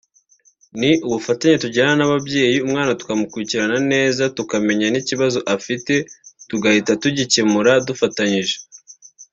ni 0.79 0.91
ubufatanye 1.05 1.55
tugirana 1.63 1.95
n’ababyeyi 1.99 2.57
umwana 2.65 2.97
tukamukurikirana 2.99 3.77
neza 3.93 4.23
tukamenya 4.37 4.87
n’ikibazo 4.89 5.39
afite 5.55 5.93
tugahita 6.49 6.91
tugikemura 7.03 7.71
dufatanyije 7.87 8.55